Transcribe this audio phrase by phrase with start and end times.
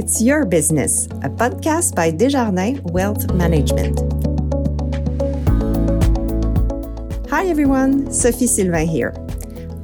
[0.00, 4.00] It's Your Business, a podcast by Desjardins Wealth Management.
[7.28, 9.12] Hi everyone, Sophie Sylvain here.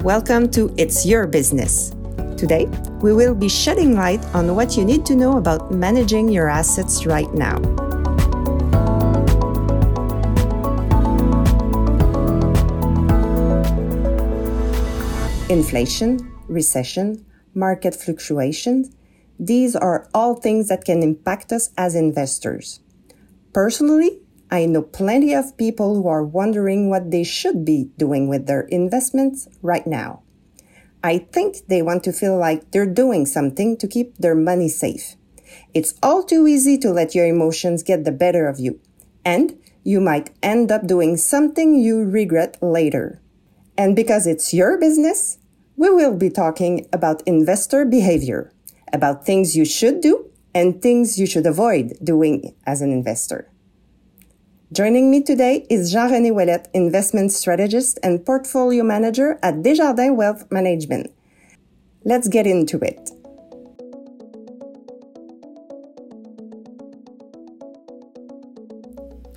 [0.01, 1.91] Welcome to It's Your Business.
[2.35, 2.65] Today,
[2.99, 7.05] we will be shedding light on what you need to know about managing your assets
[7.05, 7.57] right now.
[15.47, 17.23] Inflation, recession,
[17.53, 18.96] market fluctuations,
[19.39, 22.79] these are all things that can impact us as investors.
[23.53, 28.47] Personally, I know plenty of people who are wondering what they should be doing with
[28.47, 30.23] their investments right now.
[31.03, 35.15] I think they want to feel like they're doing something to keep their money safe.
[35.73, 38.79] It's all too easy to let your emotions get the better of you,
[39.23, 43.21] and you might end up doing something you regret later.
[43.77, 45.37] And because it's your business,
[45.75, 48.51] we will be talking about investor behavior,
[48.93, 53.49] about things you should do and things you should avoid doing as an investor.
[54.73, 61.13] Joining me today is Jean-René Ouellet, investment strategist and portfolio manager at Desjardins Wealth Management.
[62.03, 63.11] Let's get into it.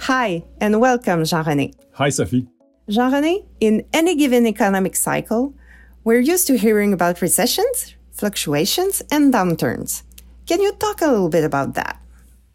[0.00, 1.74] Hi, and welcome, Jean-René.
[1.92, 2.48] Hi, Sophie.
[2.88, 5.54] Jean-René, in any given economic cycle,
[6.02, 10.02] we're used to hearing about recessions, fluctuations, and downturns.
[10.46, 12.00] Can you talk a little bit about that?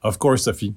[0.01, 0.75] Of course, Sophie.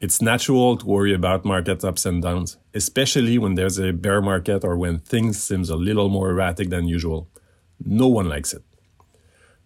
[0.00, 4.64] It's natural to worry about market ups and downs, especially when there's a bear market
[4.64, 7.28] or when things seems a little more erratic than usual.
[7.84, 8.62] No one likes it.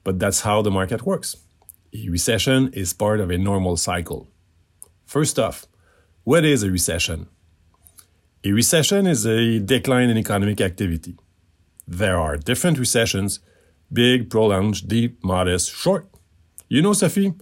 [0.04, 1.36] But that's how the market works.
[1.92, 4.28] A recession is part of a normal cycle.
[5.04, 5.66] First off,
[6.24, 7.28] what is a recession?
[8.44, 11.16] A recession is a decline in economic activity.
[11.86, 13.40] There are different recessions
[13.92, 16.08] big, prolonged, deep, modest, short.
[16.68, 17.34] You know, Sophie,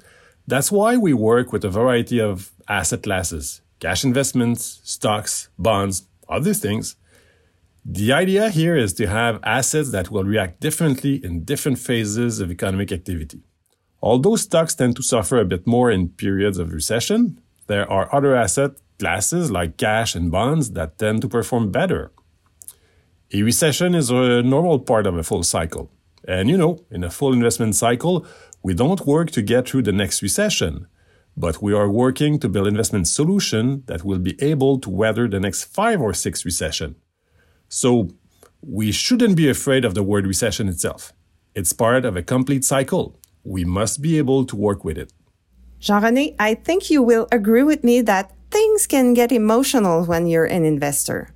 [0.46, 6.52] that's why we work with a variety of asset classes cash investments, stocks, bonds, other
[6.52, 6.96] things.
[7.84, 12.50] The idea here is to have assets that will react differently in different phases of
[12.50, 13.40] economic activity.
[14.02, 18.34] Although stocks tend to suffer a bit more in periods of recession, there are other
[18.34, 22.10] asset classes like cash and bonds that tend to perform better.
[23.32, 25.90] A recession is a normal part of a full cycle.
[26.28, 28.26] And you know, in a full investment cycle,
[28.62, 30.86] we don't work to get through the next recession,
[31.34, 35.40] but we are working to build investment solution that will be able to weather the
[35.40, 36.96] next five or six recession.
[37.70, 38.10] So
[38.60, 41.14] we shouldn't be afraid of the word recession itself.
[41.54, 43.18] It's part of a complete cycle.
[43.42, 45.10] We must be able to work with it.
[45.80, 50.44] Jean-René, I think you will agree with me that things can get emotional when you're
[50.44, 51.30] an investor.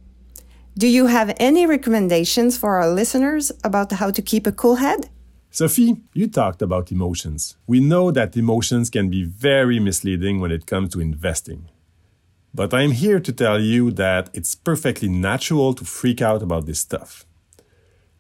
[0.76, 5.10] Do you have any recommendations for our listeners about how to keep a cool head?
[5.50, 7.58] Sophie, you talked about emotions.
[7.66, 11.68] We know that emotions can be very misleading when it comes to investing.
[12.54, 16.80] But I'm here to tell you that it's perfectly natural to freak out about this
[16.80, 17.26] stuff.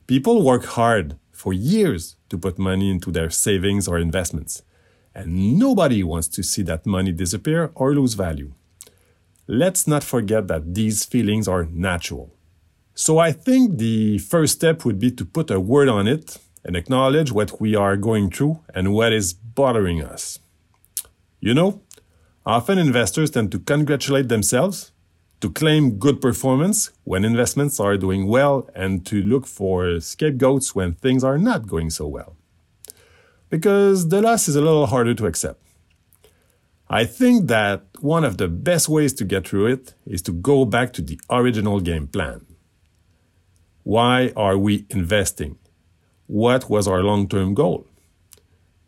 [0.06, 4.62] People work hard for years to put money into their savings or investments,
[5.14, 8.52] and nobody wants to see that money disappear or lose value.
[9.46, 12.34] Let's not forget that these feelings are natural.
[12.94, 16.76] So I think the first step would be to put a word on it and
[16.76, 20.38] acknowledge what we are going through and what is bothering us.
[21.40, 21.80] You know,
[22.44, 24.92] often investors tend to congratulate themselves,
[25.40, 30.92] to claim good performance when investments are doing well, and to look for scapegoats when
[30.92, 32.36] things are not going so well.
[33.48, 35.60] Because the loss is a little harder to accept.
[36.88, 40.64] I think that one of the best ways to get through it is to go
[40.64, 42.46] back to the original game plan.
[43.82, 45.58] Why are we investing?
[46.26, 47.86] What was our long term goal?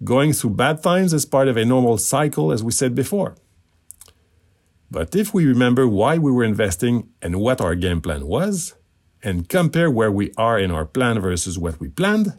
[0.02, 3.36] Going through bad times is part of a normal cycle, as we said before.
[4.90, 8.74] But if we remember why we were investing and what our game plan was,
[9.22, 12.38] and compare where we are in our plan versus what we planned,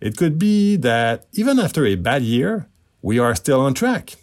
[0.00, 2.68] it could be that even after a bad year,
[3.02, 4.16] we are still on track.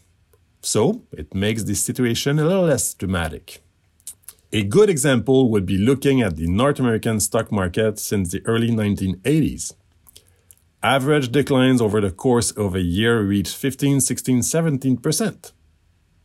[0.61, 3.63] So it makes this situation a little less dramatic.
[4.53, 8.69] A good example would be looking at the North American stock market since the early
[8.69, 9.73] 1980s.
[10.81, 15.51] Average declines over the course of a year reach 15, 16, 17%.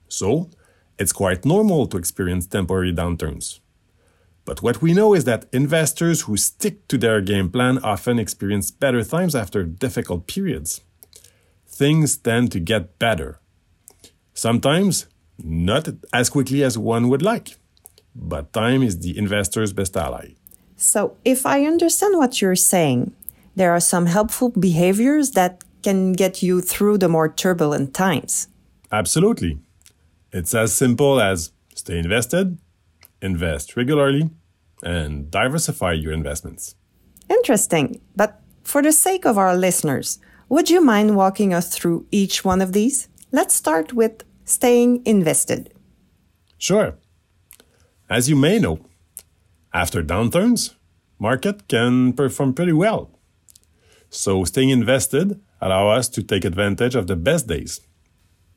[0.06, 0.50] So,
[1.00, 3.58] it's quite normal to experience temporary downturns.
[4.44, 8.70] But what we know is that investors who stick to their game plan often experience
[8.70, 10.80] better times after difficult periods.
[11.66, 13.40] Things tend to get better.
[14.32, 15.06] Sometimes,
[15.42, 17.56] not as quickly as one would like
[18.14, 20.34] but time is the investor's best ally.
[20.76, 23.12] So, if I understand what you're saying,
[23.54, 28.48] there are some helpful behaviors that can get you through the more turbulent times.
[28.90, 29.58] Absolutely.
[30.32, 32.58] It's as simple as stay invested,
[33.20, 34.30] invest regularly,
[34.82, 36.74] and diversify your investments.
[37.28, 38.00] Interesting.
[38.16, 40.18] But for the sake of our listeners,
[40.48, 43.08] would you mind walking us through each one of these?
[43.30, 45.72] Let's start with staying invested.
[46.58, 46.98] Sure.
[48.08, 48.80] As you may know,
[49.72, 50.74] after downturns,
[51.18, 53.10] market can perform pretty well.
[54.10, 57.80] So staying invested allow us to take advantage of the best days.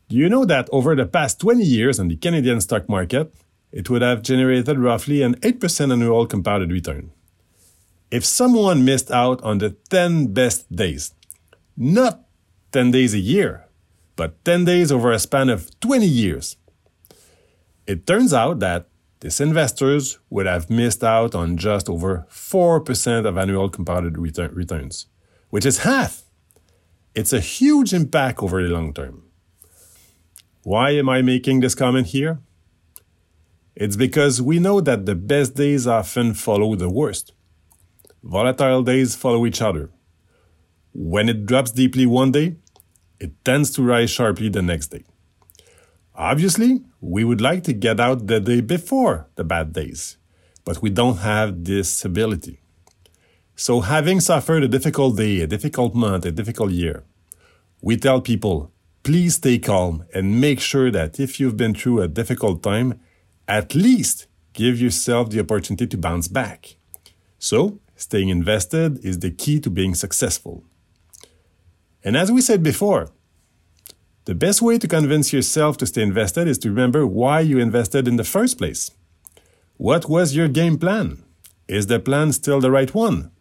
[0.10, 3.34] Do you know that over the past 20 years on the Canadian stock market,
[3.72, 7.12] it would have generated roughly an 8% annual compounded return.
[8.12, 11.14] If someone missed out on the 10 best days,
[11.76, 12.22] not
[12.72, 13.66] 10 days a year,
[14.16, 16.58] but 10 days over a span of 20 years,
[17.88, 18.88] it turns out that
[19.22, 25.08] these investors would have missed out on just over 4% of annual compounded return, returns,
[25.50, 26.24] which is half.
[27.14, 29.24] It's a huge impact over the long term.
[30.64, 32.40] Why am I making this comment here?
[33.76, 37.34] It's because we know that the best days often follow the worst.
[38.24, 39.92] Volatile days follow each other.
[40.94, 42.56] When it drops deeply one day,
[43.20, 45.04] it tends to rise sharply the next day.
[46.18, 50.18] Obviously, we would like to get out the day before the bad days,
[50.64, 52.60] but we don't have this ability.
[53.56, 57.04] So, having suffered a difficult day, a difficult month, a difficult year,
[57.82, 58.72] we tell people
[59.04, 63.00] please stay calm and make sure that if you've been through a difficult time,
[63.48, 66.78] at least give yourself the opportunity to bounce back.
[67.38, 70.64] So, staying invested is the key to being successful.
[72.04, 73.12] And as we said before,
[74.26, 78.08] the best way to convince yourself to stay invested is to remember why you invested
[78.08, 78.92] in the first place.
[79.78, 81.24] What was your game plan?
[81.68, 83.32] Is the plan still the right one?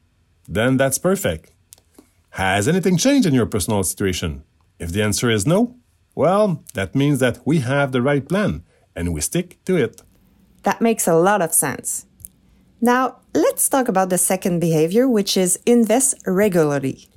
[0.46, 1.52] Then that's perfect.
[2.30, 4.44] Has anything changed in your personal situation?
[4.78, 5.76] If the answer is no,
[6.14, 8.62] well, that means that we have the right plan
[8.94, 10.02] and we stick to it.
[10.64, 12.06] That makes a lot of sense.
[12.80, 17.08] Now, let's talk about the second behavior, which is invest regularly.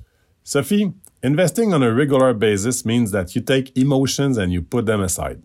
[0.42, 5.00] Sophie, investing on a regular basis means that you take emotions and you put them
[5.00, 5.42] aside.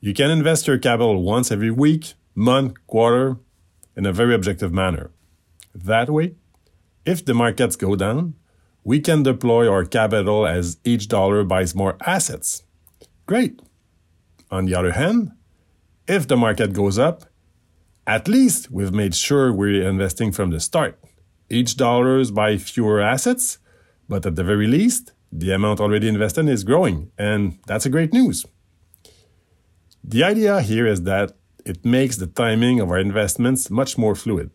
[0.00, 3.36] You can invest your capital once every week, month, quarter,
[3.96, 5.10] in a very objective manner.
[5.74, 6.34] That way,
[7.04, 8.34] if the markets go down,
[8.84, 12.64] we can deploy our capital as each dollar buys more assets.
[13.26, 13.60] Great.
[14.50, 15.32] On the other hand,
[16.08, 17.24] if the market goes up,
[18.06, 20.98] at least we've made sure we're investing from the start.
[21.48, 23.58] Each dollar buys fewer assets,
[24.12, 28.12] but at the very least, the amount already invested is growing, and that's a great
[28.12, 28.44] news.
[30.04, 31.32] The idea here is that
[31.64, 34.50] it makes the timing of our investments much more fluid.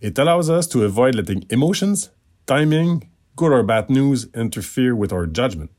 [0.00, 2.08] It allows us to avoid letting emotions,
[2.46, 5.70] timing, good or bad news interfere with our judgment.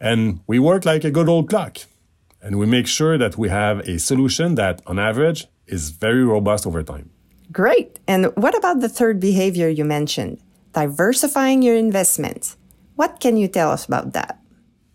[0.00, 1.78] And we work like a good old clock
[2.42, 6.66] and we make sure that we have a solution that, on average, is very robust
[6.66, 7.10] over time.
[7.52, 8.00] Great.
[8.08, 10.38] And what about the third behavior you mentioned,
[10.76, 12.58] diversifying your investments?
[12.96, 14.38] What can you tell us about that?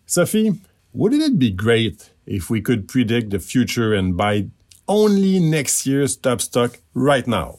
[0.06, 0.60] Sophie,
[0.92, 4.46] wouldn't it be great if we could predict the future and buy
[4.86, 7.58] only next year's top stock right now?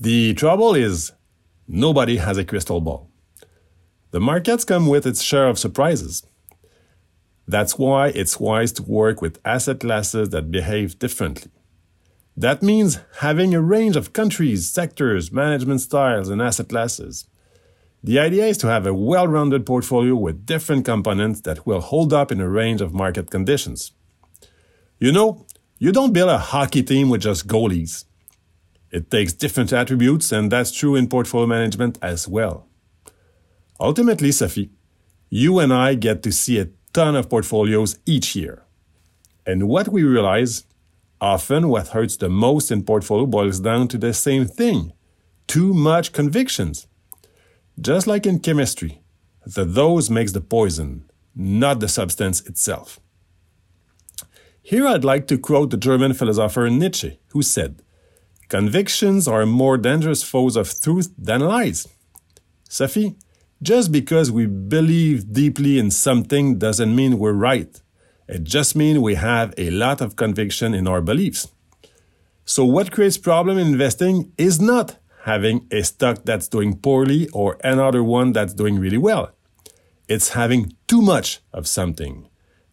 [0.00, 1.12] The trouble is,
[1.68, 3.08] nobody has a crystal ball.
[4.10, 6.26] The markets come with its share of surprises.
[7.46, 11.52] That's why it's wise to work with asset classes that behave differently.
[12.36, 17.26] That means having a range of countries, sectors, management styles, and asset classes.
[18.04, 22.12] The idea is to have a well rounded portfolio with different components that will hold
[22.12, 23.92] up in a range of market conditions.
[24.98, 25.46] You know,
[25.78, 28.04] you don't build a hockey team with just goalies.
[28.90, 32.66] It takes different attributes, and that's true in portfolio management as well.
[33.80, 34.70] Ultimately, Safi,
[35.28, 38.62] you and I get to see a ton of portfolios each year.
[39.44, 40.64] And what we realize
[41.20, 44.92] often what hurts the most in portfolio boils down to the same thing
[45.46, 46.86] too much convictions.
[47.80, 49.02] Just like in chemistry,
[49.44, 52.98] the dose makes the poison, not the substance itself.
[54.62, 57.82] Here I'd like to quote the German philosopher Nietzsche, who said,
[58.48, 61.86] Convictions are more dangerous foes of truth than lies.
[62.68, 63.16] Sophie,
[63.62, 67.80] just because we believe deeply in something doesn't mean we're right.
[68.28, 71.48] It just means we have a lot of conviction in our beliefs.
[72.44, 77.58] So what creates problem in investing is not having a stock that's doing poorly or
[77.64, 79.32] another one that's doing really well.
[80.08, 82.28] It's having too much of something.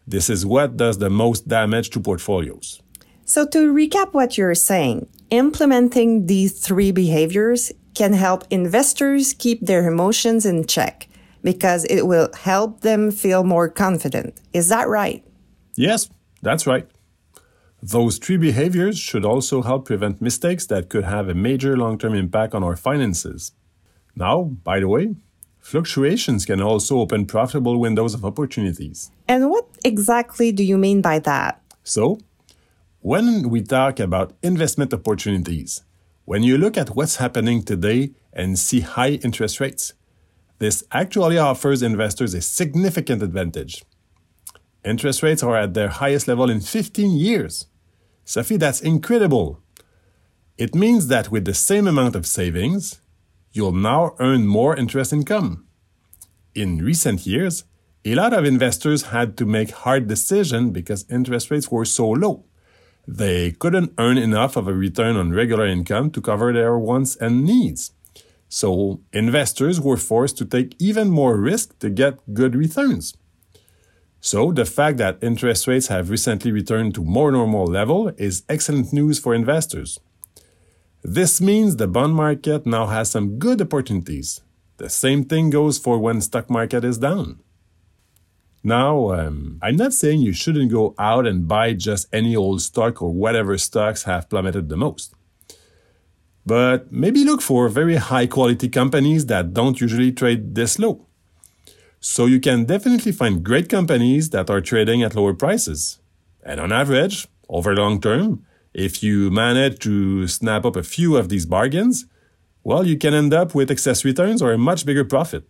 [0.06, 2.80] This is what does the most damage to portfolios.
[3.24, 9.88] So, to recap what you're saying, implementing these three behaviors can help investors keep their
[9.88, 11.08] emotions in check,
[11.42, 14.38] because it will help them feel more confident.
[14.52, 15.24] Is that right?
[15.76, 16.08] Yes,
[16.42, 16.88] that's right.
[17.82, 22.14] Those three behaviors should also help prevent mistakes that could have a major long term
[22.14, 23.52] impact on our finances.
[24.16, 25.16] Now, by the way,
[25.60, 29.10] fluctuations can also open profitable windows of opportunities.
[29.28, 31.60] And what exactly do you mean by that?
[31.82, 32.18] So,
[33.00, 35.82] when we talk about investment opportunities,
[36.24, 39.92] when you look at what's happening today and see high interest rates,
[40.58, 43.84] this actually offers investors a significant advantage.
[44.84, 47.66] Interest rates are at their highest level in 15 years.
[48.24, 49.60] Sophie, that's incredible.
[50.58, 53.00] It means that with the same amount of savings,
[53.52, 55.66] you'll now earn more interest income.
[56.54, 57.64] In recent years,
[58.04, 62.44] a lot of investors had to make hard decisions because interest rates were so low.
[63.08, 67.44] They couldn't earn enough of a return on regular income to cover their wants and
[67.44, 67.92] needs.
[68.48, 73.14] So investors were forced to take even more risk to get good returns.
[74.24, 78.90] So the fact that interest rates have recently returned to more normal level is excellent
[78.90, 80.00] news for investors.
[81.02, 84.40] This means the bond market now has some good opportunities.
[84.78, 87.40] The same thing goes for when stock market is down.
[88.62, 93.02] Now, um, I'm not saying you shouldn't go out and buy just any old stock
[93.02, 95.12] or whatever stocks have plummeted the most.
[96.46, 101.08] But maybe look for very high quality companies that don't usually trade this low.
[102.06, 106.00] So you can definitely find great companies that are trading at lower prices.
[106.44, 108.44] And on average, over long term,
[108.74, 112.04] if you manage to snap up a few of these bargains,
[112.62, 115.44] well, you can end up with excess returns or a much bigger profit.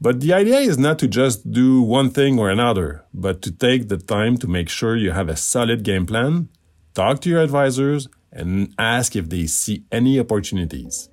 [0.00, 3.88] But the idea is not to just do one thing or another, but to take
[3.88, 6.48] the time to make sure you have a solid game plan,
[6.94, 11.10] talk to your advisors, and ask if they see any opportunities.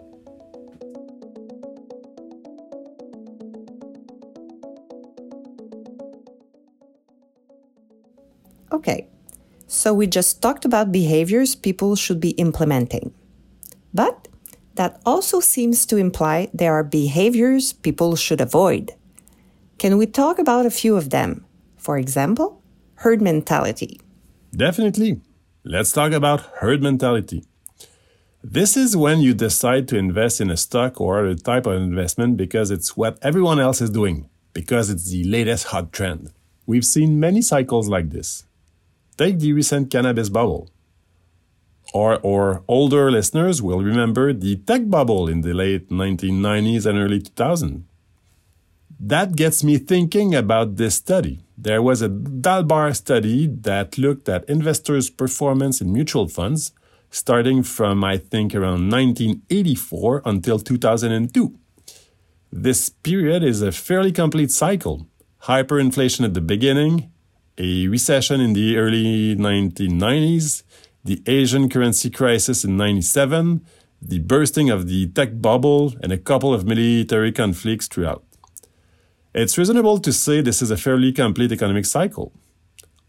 [8.85, 9.07] Okay,
[9.65, 13.15] so we just talked about behaviors people should be implementing.
[13.95, 14.27] But
[14.75, 18.91] that also seems to imply there are behaviors people should avoid.
[19.79, 21.45] Can we talk about a few of them?
[21.77, 22.61] For example,
[22.97, 23.99] herd mentality.
[24.55, 25.19] Definitely.
[25.63, 27.43] Let's talk about herd mentality.
[28.43, 32.37] This is when you decide to invest in a stock or a type of investment
[32.37, 36.31] because it's what everyone else is doing, because it's the latest hot trend.
[36.67, 38.44] We've seen many cycles like this.
[39.17, 40.69] Take the recent cannabis bubble.
[41.93, 47.21] Or, or older listeners will remember the tech bubble in the late 1990s and early
[47.21, 47.83] 2000s.
[48.99, 51.45] That gets me thinking about this study.
[51.57, 56.71] There was a Dalbar study that looked at investors' performance in mutual funds
[57.09, 61.57] starting from, I think, around 1984 until 2002.
[62.51, 65.07] This period is a fairly complete cycle.
[65.43, 67.11] Hyperinflation at the beginning,
[67.57, 70.63] a recession in the early 1990s,
[71.03, 73.65] the Asian currency crisis in 97,
[74.01, 78.23] the bursting of the tech bubble, and a couple of military conflicts throughout.
[79.33, 82.31] It's reasonable to say this is a fairly complete economic cycle.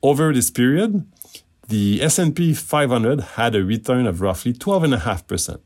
[0.02, 1.06] Over this period,
[1.68, 5.58] the S&P 500 had a return of roughly 12.5%.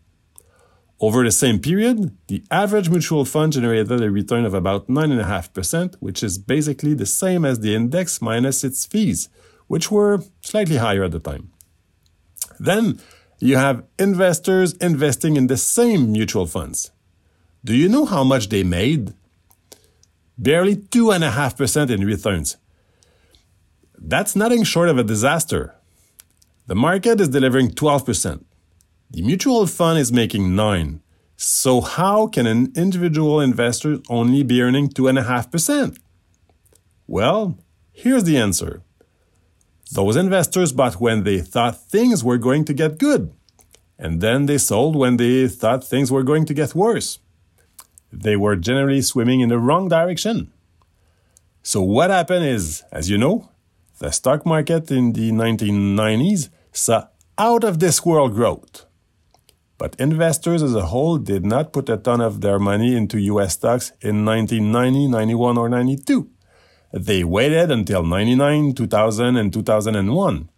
[1.02, 6.22] Over the same period, the average mutual fund generated a return of about 9.5%, which
[6.22, 9.30] is basically the same as the index minus its fees,
[9.66, 11.50] which were slightly higher at the time.
[12.58, 13.00] Then
[13.38, 16.90] you have investors investing in the same mutual funds.
[17.64, 19.14] Do you know how much they made?
[20.36, 22.58] Barely 2.5% in returns.
[23.98, 25.74] That's nothing short of a disaster.
[26.66, 28.44] The market is delivering 12%.
[29.12, 31.02] The mutual fund is making 9.
[31.36, 35.98] So how can an individual investor only be earning 2.5%?
[37.08, 37.58] Well,
[37.92, 38.82] here's the answer.
[39.90, 43.32] Those investors bought when they thought things were going to get good,
[43.98, 47.18] and then they sold when they thought things were going to get worse.
[48.12, 50.52] They were generally swimming in the wrong direction.
[51.62, 53.50] So what happened is, as you know,
[53.98, 58.86] the stock market in the 1990s saw out of this world growth.
[59.80, 63.54] But investors as a whole did not put a ton of their money into US
[63.54, 66.28] stocks in 1990, 91, or 92.
[66.92, 70.50] They waited until 99, 2000, and 2001.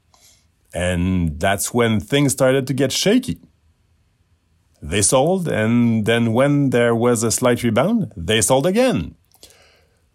[0.74, 3.38] And that's when things started to get shaky.
[4.82, 9.14] They sold, and then when there was a slight rebound, they sold again.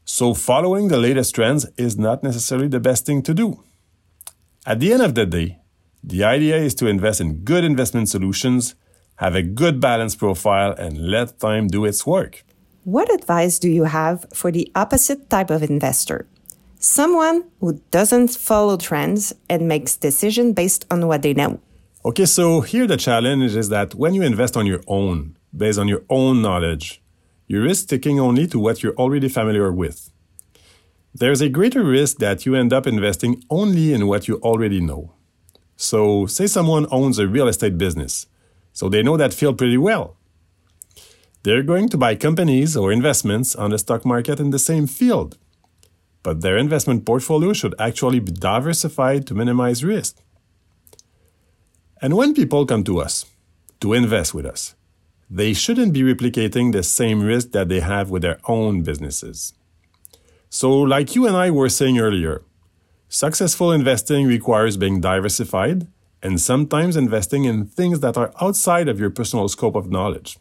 [0.03, 3.63] So following the latest trends is not necessarily the best thing to do.
[4.65, 5.59] At the end of the day,
[6.03, 8.75] the idea is to invest in good investment solutions
[9.17, 12.43] have a good balance profile, and let time do its work.
[12.83, 16.27] What advice do you have for the opposite type of investor?
[16.79, 21.59] Someone who doesn't follow trends and makes decisions based on what they know.
[22.05, 25.87] Okay, so here the challenge is that when you invest on your own, based on
[25.87, 27.01] your own knowledge,
[27.47, 30.11] you risk sticking only to what you're already familiar with.
[31.13, 35.13] There's a greater risk that you end up investing only in what you already know.
[35.75, 38.27] So, say someone owns a real estate business,
[38.77, 40.17] so they know that field pretty well.
[41.41, 45.35] They're going to buy companies or investments on the stock market in the same field.
[46.21, 50.17] But their investment portfolio should actually be diversified to minimize risk.
[52.03, 53.25] And when people come to us
[53.79, 54.75] to invest with us,
[55.27, 59.53] they shouldn't be replicating the same risk that they have with their own businesses.
[60.51, 62.43] So, like you and I were saying earlier,
[63.09, 65.87] successful investing requires being diversified
[66.21, 70.37] and sometimes investing in things that are outside of your personal scope of knowledge.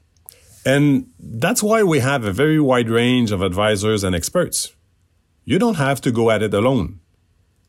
[0.65, 4.75] And that's why we have a very wide range of advisors and experts.
[5.45, 7.01] You don't have to go at it alone.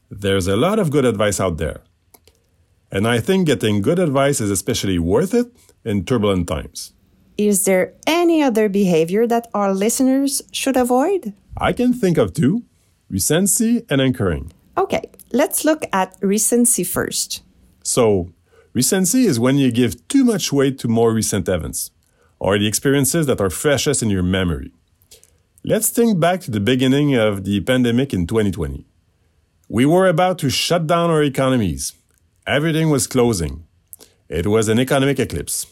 [0.09, 1.81] There's a lot of good advice out there.
[2.91, 5.47] And I think getting good advice is especially worth it
[5.83, 6.93] in turbulent times.
[7.37, 11.33] Is there any other behavior that our listeners should avoid?
[11.55, 12.63] I can think of two
[13.09, 14.51] recency and anchoring.
[14.77, 17.43] Okay, let's look at recency first.
[17.88, 18.34] So,
[18.74, 21.89] recency is when you give too much weight to more recent events
[22.38, 24.74] or the experiences that are freshest in your memory.
[25.63, 28.86] Let's think back to the beginning of the pandemic in 2020.
[29.70, 31.94] We were about to shut down our economies.
[32.46, 33.65] Everything was closing.
[34.27, 35.65] It was an economic eclipse.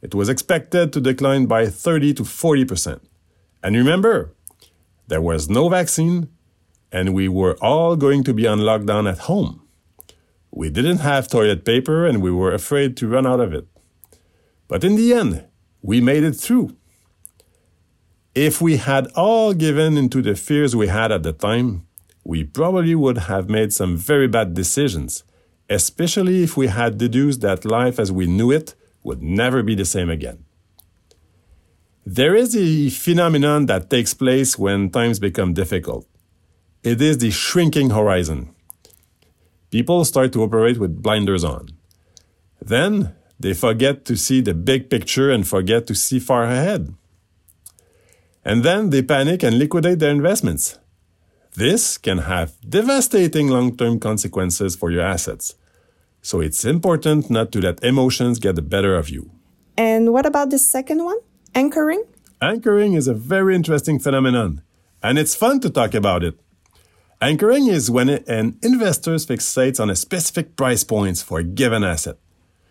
[0.00, 3.00] It was expected to decline by 30 to 40%.
[3.62, 4.32] And remember,
[5.08, 6.30] there was no vaccine,
[6.90, 9.67] and we were all going to be on lockdown at home.
[10.58, 13.68] We didn't have toilet paper, and we were afraid to run out of it.
[14.66, 15.44] But in the end,
[15.82, 16.76] we made it through.
[18.34, 21.86] If we had all given into the fears we had at the time,
[22.24, 25.22] we probably would have made some very bad decisions,
[25.70, 29.84] especially if we had deduced that life as we knew it would never be the
[29.84, 30.44] same again.
[32.04, 36.08] There is a phenomenon that takes place when times become difficult.
[36.82, 38.56] It is the shrinking horizon.
[39.70, 41.68] People start to operate with blinders on.
[42.60, 46.94] Then they forget to see the big picture and forget to see far ahead.
[48.44, 50.78] And then they panic and liquidate their investments.
[51.54, 55.54] This can have devastating long term consequences for your assets.
[56.22, 59.30] So it's important not to let emotions get the better of you.
[59.76, 61.18] And what about the second one?
[61.54, 62.04] Anchoring?
[62.40, 64.62] Anchoring is a very interesting phenomenon,
[65.02, 66.38] and it's fun to talk about it.
[67.20, 72.16] Anchoring is when an investor fixates on a specific price point for a given asset.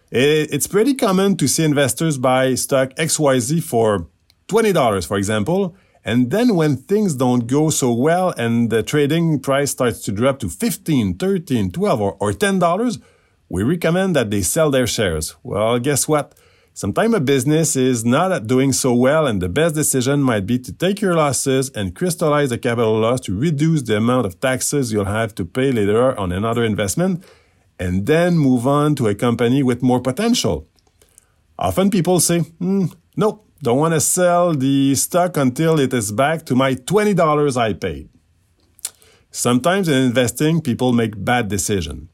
[0.10, 4.08] It's pretty common to see investors buy stock XYZ for
[4.48, 9.72] $20, for example, and then when things don't go so well and the trading price
[9.72, 13.02] starts to drop to 15, 13, 12 or, or $10,
[13.50, 15.36] we recommend that they sell their shares.
[15.44, 16.34] Well, guess what?
[16.78, 20.72] Sometimes a business is not doing so well, and the best decision might be to
[20.72, 25.06] take your losses and crystallize the capital loss to reduce the amount of taxes you'll
[25.06, 27.24] have to pay later on another investment,
[27.80, 30.68] and then move on to a company with more potential.
[31.58, 36.46] Often people say, mm, nope, don't want to sell the stock until it is back
[36.46, 38.08] to my $20 I paid.
[39.32, 42.08] Sometimes in investing, people make bad decisions.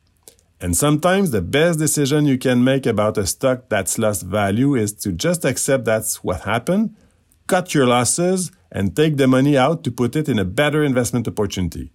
[0.63, 4.93] And sometimes the best decision you can make about a stock that's lost value is
[5.03, 6.95] to just accept that's what happened,
[7.47, 11.27] cut your losses, and take the money out to put it in a better investment
[11.27, 11.91] opportunity.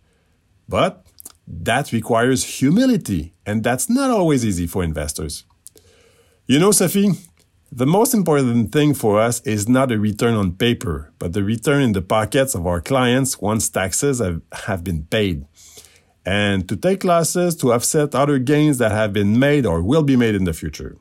[0.68, 1.06] But
[1.46, 5.44] that requires humility, and that's not always easy for investors.
[6.44, 7.12] You know, Sophie,
[7.72, 11.80] the most important thing for us is not a return on paper, but the return
[11.80, 15.46] in the pockets of our clients once taxes have, have been paid
[16.28, 20.14] and to take losses to offset other gains that have been made or will be
[20.14, 20.94] made in the future.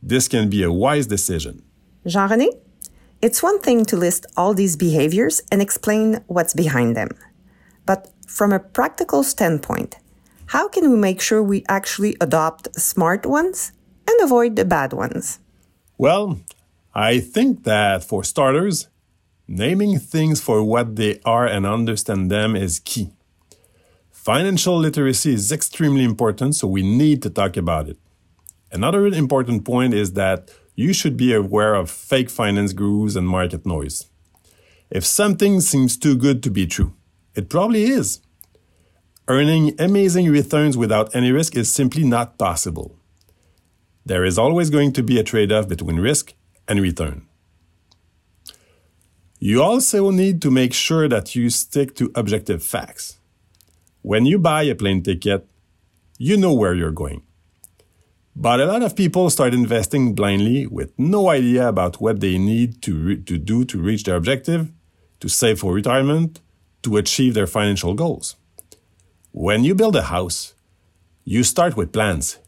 [0.00, 1.64] This can be a wise decision.
[2.06, 2.50] Jean René,
[3.20, 7.08] it's one thing to list all these behaviors and explain what's behind them.
[7.84, 9.96] But from a practical standpoint,
[10.54, 13.72] how can we make sure we actually adopt smart ones
[14.06, 15.40] and avoid the bad ones?
[15.98, 16.38] Well,
[16.94, 18.86] I think that for starters,
[19.48, 23.10] naming things for what they are and understand them is key.
[24.22, 27.96] Financial literacy is extremely important, so we need to talk about it.
[28.70, 33.64] Another important point is that you should be aware of fake finance gurus and market
[33.64, 34.10] noise.
[34.90, 36.92] If something seems too good to be true,
[37.34, 38.20] it probably is.
[39.26, 42.98] Earning amazing returns without any risk is simply not possible.
[44.04, 46.34] There is always going to be a trade off between risk
[46.68, 47.26] and return.
[49.38, 53.19] You also need to make sure that you stick to objective facts.
[54.02, 55.46] When you buy a plane ticket,
[56.16, 57.22] you know where you're going.
[58.34, 62.80] But a lot of people start investing blindly with no idea about what they need
[62.82, 64.72] to, to do to reach their objective,
[65.20, 66.40] to save for retirement,
[66.82, 68.36] to achieve their financial goals.
[69.32, 70.54] When you build a house,
[71.24, 72.38] you start with plans.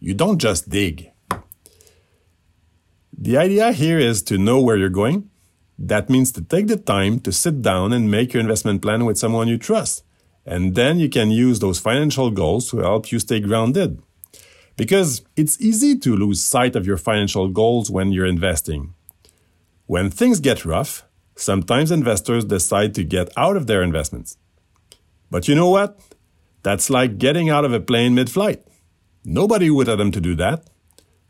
[0.00, 1.10] You don't just dig.
[3.16, 5.30] The idea here is to know where you're going.
[5.78, 9.18] That means to take the time to sit down and make your investment plan with
[9.18, 10.04] someone you trust.
[10.44, 14.02] And then you can use those financial goals to help you stay grounded.
[14.76, 18.94] Because it's easy to lose sight of your financial goals when you're investing.
[19.86, 21.04] When things get rough,
[21.36, 24.36] sometimes investors decide to get out of their investments.
[25.30, 26.00] But you know what?
[26.62, 28.64] That's like getting out of a plane mid flight.
[29.24, 30.68] Nobody would tell them to do that.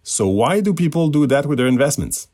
[0.02, 2.28] So, why do people do that with their investments?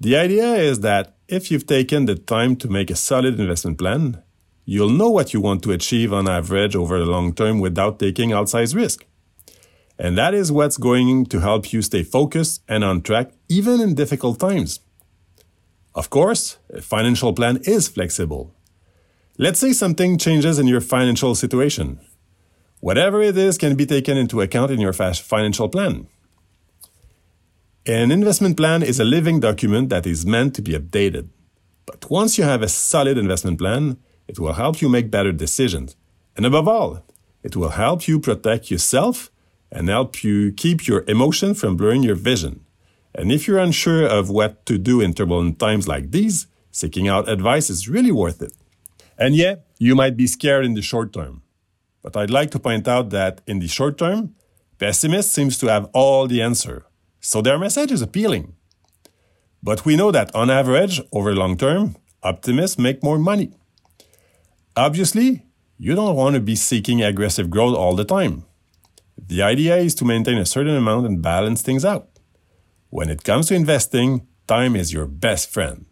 [0.00, 4.22] The idea is that if you've taken the time to make a solid investment plan,
[4.66, 8.30] you'll know what you want to achieve on average over the long term without taking
[8.30, 9.06] outsized risk.
[9.98, 13.94] And that is what's going to help you stay focused and on track even in
[13.94, 14.80] difficult times.
[15.94, 18.54] Of course, a financial plan is flexible.
[19.38, 22.00] Let's say something changes in your financial situation.
[22.80, 26.08] Whatever it is can be taken into account in your financial plan.
[27.86, 31.28] An investment plan is a living document that is meant to be updated.
[31.86, 33.96] But once you have a solid investment plan,
[34.28, 35.96] it will help you make better decisions.
[36.36, 37.04] And above all,
[37.42, 39.30] it will help you protect yourself
[39.70, 42.64] and help you keep your emotion from blurring your vision.
[43.14, 47.28] And if you're unsure of what to do in turbulent times like these, seeking out
[47.28, 48.52] advice is really worth it.
[49.18, 51.42] And yeah, you might be scared in the short term.
[52.02, 54.34] But I'd like to point out that in the short term,
[54.78, 56.84] pessimists seems to have all the answer.
[57.20, 58.54] So their message is appealing.
[59.62, 63.52] But we know that on average, over long term, optimists make more money.
[64.76, 65.42] Obviously,
[65.78, 68.44] you don't want to be seeking aggressive growth all the time.
[69.16, 72.10] The idea is to maintain a certain amount and balance things out.
[72.90, 75.86] When it comes to investing, time is your best friend.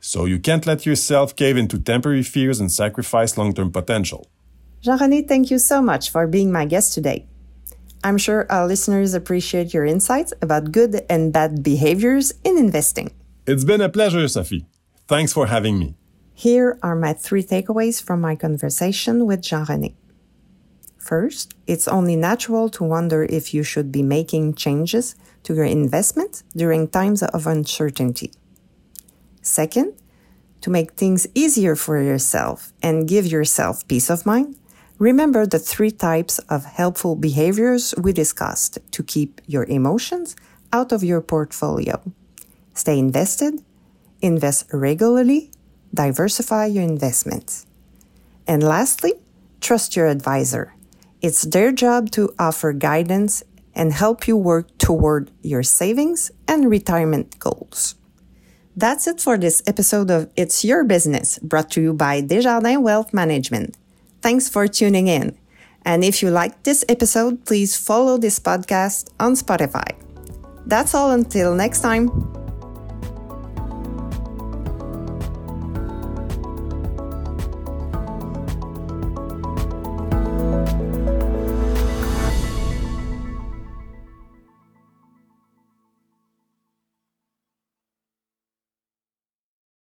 [0.00, 4.30] So you can't let yourself cave into temporary fears and sacrifice long term potential.
[4.80, 7.26] Jean René, thank you so much for being my guest today.
[8.02, 13.10] I'm sure our listeners appreciate your insights about good and bad behaviors in investing.
[13.46, 14.64] It's been a pleasure, Sophie.
[15.08, 15.97] Thanks for having me.
[16.38, 19.94] Here are my three takeaways from my conversation with Jean René.
[20.96, 26.44] First, it's only natural to wonder if you should be making changes to your investment
[26.54, 28.30] during times of uncertainty.
[29.42, 29.94] Second,
[30.60, 34.54] to make things easier for yourself and give yourself peace of mind,
[35.00, 40.36] remember the three types of helpful behaviors we discussed to keep your emotions
[40.72, 42.00] out of your portfolio.
[42.74, 43.54] Stay invested,
[44.22, 45.50] invest regularly,
[45.92, 47.66] diversify your investments.
[48.46, 49.14] And lastly,
[49.60, 50.74] trust your advisor.
[51.20, 53.42] It's their job to offer guidance
[53.74, 57.94] and help you work toward your savings and retirement goals.
[58.76, 63.12] That's it for this episode of It's Your Business, brought to you by Desjardins Wealth
[63.12, 63.76] Management.
[64.22, 65.36] Thanks for tuning in.
[65.84, 69.96] And if you liked this episode, please follow this podcast on Spotify.
[70.66, 72.37] That's all until next time.